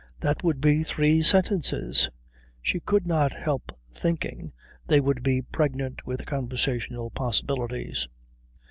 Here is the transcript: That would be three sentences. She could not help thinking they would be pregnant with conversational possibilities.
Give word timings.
That 0.19 0.43
would 0.43 0.59
be 0.59 0.81
three 0.81 1.21
sentences. 1.21 2.09
She 2.59 2.79
could 2.79 3.05
not 3.05 3.33
help 3.33 3.71
thinking 3.93 4.51
they 4.87 4.99
would 4.99 5.21
be 5.21 5.43
pregnant 5.43 6.07
with 6.07 6.25
conversational 6.25 7.11
possibilities. 7.11 8.07